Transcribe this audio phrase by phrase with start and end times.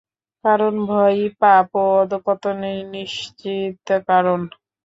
[0.45, 4.39] কারণ ভয়ই পাপ ও অধঃপতনের নিশ্চিত কারণ।